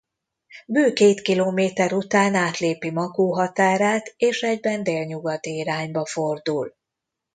[0.67, 6.75] Bő két kilométer után átlépi Makó határát és egyben délnyugati irányba fordul.